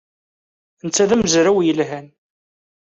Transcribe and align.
Netta 0.85 1.03
d 1.09 1.11
amezraw 1.15 1.57
yelhan. 1.63 2.07